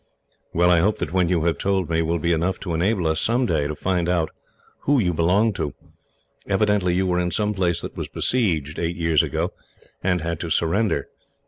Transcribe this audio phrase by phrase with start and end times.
[0.51, 3.21] "Well, I hope that what you have told me will be enough to enable us,
[3.21, 4.31] some day, to find out
[4.79, 5.75] who you belong to.
[6.47, 9.53] Evidently you were in some place that was besieged, eight years ago,
[10.01, 11.07] and had to surrender.